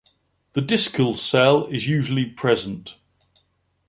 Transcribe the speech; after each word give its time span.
The 0.53 0.61
discal 0.61 1.15
cell 1.15 1.67
is 1.67 1.87
usually 1.87 2.25
present. 2.25 2.97